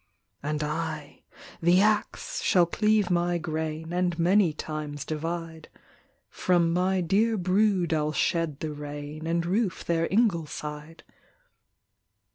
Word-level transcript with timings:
"And 0.41 0.63
I 0.63 1.21
the 1.61 1.79
ax 1.79 2.41
shall 2.41 2.65
cleave 2.65 3.11
my 3.11 3.37
grain, 3.37 3.93
And 3.93 4.17
many 4.17 4.51
times 4.51 5.05
divide; 5.05 5.69
From 6.27 6.73
my 6.73 7.01
dear 7.01 7.37
brood 7.37 7.93
I'll 7.93 8.11
shed 8.11 8.61
the 8.61 8.73
rain, 8.73 9.27
And 9.27 9.45
roof 9.45 9.85
their 9.85 10.07
ingleside." 10.09 11.03